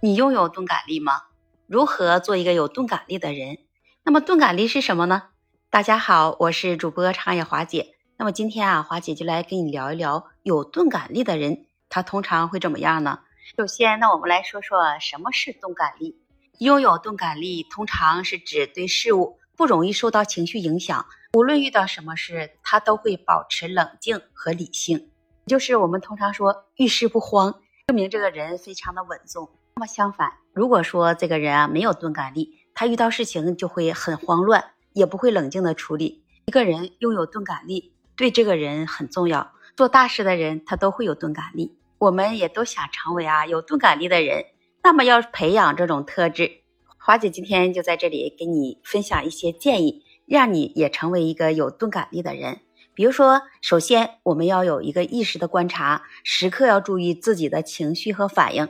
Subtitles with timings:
[0.00, 1.22] 你拥有钝感力吗？
[1.66, 3.56] 如何做一个有钝感力的人？
[4.04, 5.30] 那么钝感力是什么呢？
[5.70, 7.94] 大家好，我是主播长野华姐。
[8.18, 13.20] 那么今天啊，华姐就来跟你聊一聊有钝感力的人，他通常会怎么样呢？
[13.56, 16.20] 首先，那我们来说说什么是钝感力。
[16.58, 25.10] 拥有钝感力，通常是指对事物不容易受到情绪影响，无论遇到什么事，他都会保持冷静和理性。
[25.46, 29.48] 就是我们通常说遇事不慌，证明这个人非常的稳重。
[29.78, 36.24] 那么相反，如果说这个人啊没有钝感力，他遇到事情就会很慌乱，也不会冷静的处理。
[36.46, 39.52] 一个人拥有钝感力，对这个人很重要。
[39.76, 41.76] 做大事的人，他都会有钝感力。
[41.98, 44.46] 我们也都想成为啊有钝感力的人。
[44.82, 46.62] 那么要培养这种特质，
[46.96, 52.60] 华姐今天就在这里给你分享一些建议，让你也成为一个有钝感力的人。
[52.94, 58.66] 比如说，首先我们要有一个意识的观察，时刻要注意自己的情绪和反应，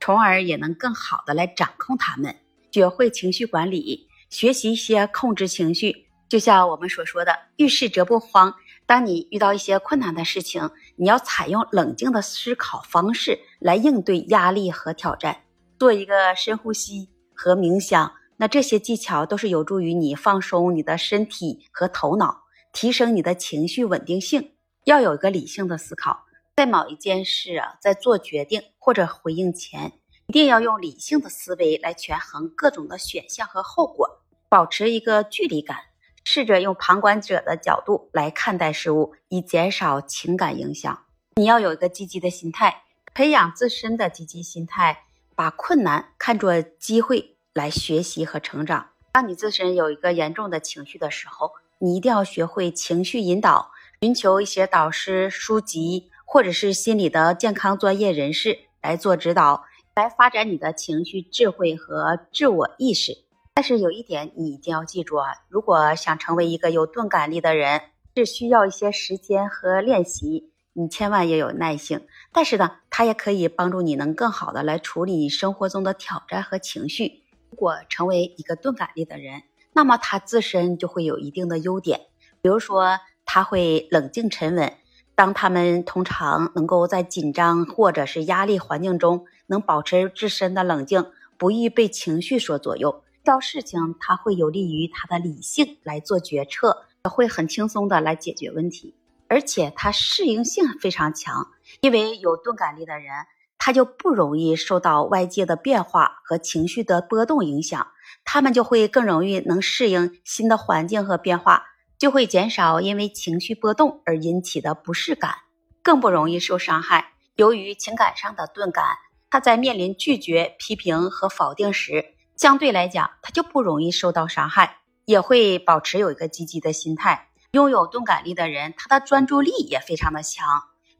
[0.00, 2.36] 从而也能更好的来掌控他们，
[2.70, 6.06] 学会情绪管理，学习一些控制情绪。
[6.28, 8.54] 就像我们所说的“遇事则不慌”，
[8.86, 15.42] 当你遇到一些困难的事情，你要采用冷静的思考方式来应对压力和挑战。
[15.78, 22.42] 做一个深呼吸和冥想，那这些技巧都是有助于你放松你的身体和头脑，
[22.72, 24.52] 提升你的情绪稳定性。
[24.84, 26.24] 要有一个理性的思考，
[26.56, 29.94] 在某一件事啊，在做决定或者回应前，
[30.26, 35.78] 一定要用理性的思维来权衡各种的选项和后果，保持一个距离感，
[36.22, 41.06] 试着用旁观者的角度来看待事物，以减少情感影响。
[41.36, 42.82] 你要有一个积极的心态，
[43.14, 45.04] 培养自身的积极心态。
[45.36, 48.90] 把困难看作机会来学习和成长。
[49.10, 63.16] 当你自身有一个严重的情绪的时候，你一定要学会情绪引导，寻求一些导师、书籍或者是心理的健康专业人士来做指导，来发展你的情绪智慧和自我意识。
[63.54, 67.80] 但是有一点你一定要记住啊，如果想成为一个有钝感力的人，
[68.14, 70.50] 是需要一些时间和练习。
[70.74, 77.22] 你千万要有耐性，但是呢，它也可以帮助你能更好的来处理你生活中的挑战和情绪。
[77.48, 82.00] 如果成为一个钝感力的人，那么他自身就会有一定的优点，
[82.42, 84.74] 比如说他会冷静沉稳。
[85.14, 91.06] 当他们通常能够在紧张或者是压力环境中，能保持自身的冷静，
[91.38, 93.02] 不易被情绪所左右。
[93.22, 98.94] 遇到事情，他会有利于他的理性来做决策，会很轻松的来解决问题。
[99.28, 101.48] 而且他适应性非常强，
[101.80, 103.10] 因为有钝感力的人，
[103.56, 107.86] 他就不容易受到外界的变化和情绪的波动影响，
[108.24, 111.64] 他们就会更容易能适应新的环境和变化，
[111.98, 115.34] 就会减少因为情绪波动而引起的不适感，
[115.82, 117.12] 更不容易受伤害。
[117.36, 118.84] 由于情感上的钝感，
[119.30, 127.28] 他在面临拒绝、批评和否定时，相对来讲他就不容易受到伤害，也会保持有一个积极的心态。
[127.52, 130.46] 拥有钝感力的人，他的专注力也非常的强。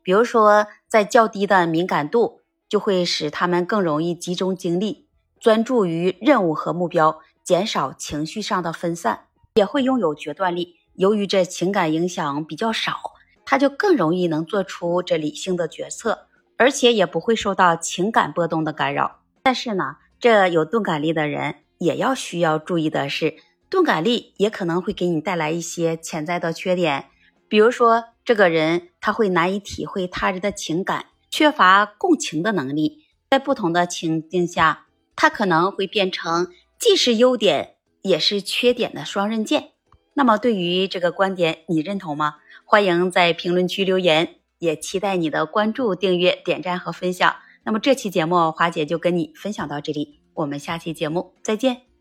[0.03, 5.09] 比如说，在较低的敏感度，就会使他们更容易集中精力，
[5.41, 9.27] 专注于任务和目标，减少情绪上的分散。
[9.57, 10.81] 也会拥有决断力。
[10.95, 13.13] 由于这情感影响比较少，
[13.45, 19.21] 他就更容易能做出这理性的决策，而且也不会受到情感波动的干扰。
[19.43, 23.37] 但是呢，这有钝感力的人也要需要注意的是。
[23.71, 27.07] 钝感力也可能会给你带来一些潜在的缺点，
[27.49, 39.71] 比如说，这个人他会难以体会他人的情感，缺乏共情的能力，在不同的情境下，他可能会变成既是优点也是缺点的双刃剑。
[40.15, 42.37] 那么，对于这个观点，你认同吗？
[42.65, 47.35] 欢迎在评论区留言，也期待你的关注、订阅、点赞和分享。
[47.65, 51.94] 那么，这期节目华姐就跟你分享到这里，我们下期节目再见。